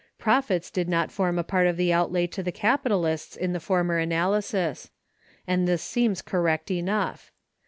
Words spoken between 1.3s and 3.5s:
a part of the outlay to the capitalists